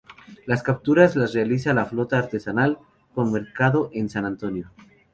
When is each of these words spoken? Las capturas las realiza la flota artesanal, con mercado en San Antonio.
Las 0.47 0.63
capturas 0.63 1.15
las 1.15 1.35
realiza 1.35 1.75
la 1.75 1.85
flota 1.85 2.17
artesanal, 2.17 2.79
con 3.13 3.31
mercado 3.31 3.91
en 3.93 4.09
San 4.09 4.25
Antonio. 4.25 4.71